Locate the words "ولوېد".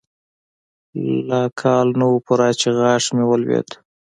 3.27-3.69